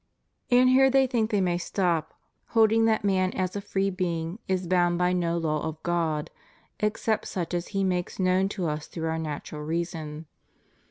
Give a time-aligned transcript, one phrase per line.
[0.49, 2.15] But here they think they may stop,
[2.57, 6.31] holding that man as a free being is boimd by no law of God,
[6.79, 10.25] except such as He makes known to us through our natural reason.